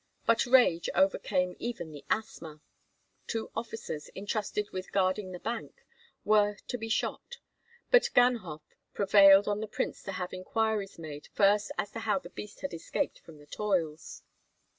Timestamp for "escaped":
12.73-13.19